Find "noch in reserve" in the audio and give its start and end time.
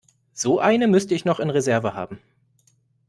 1.25-1.93